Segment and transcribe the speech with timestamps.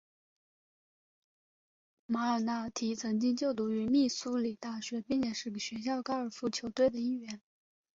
[2.07, 7.39] 马尔纳提曾经就读于密苏里大学并且是学校高尔夫球队的一员。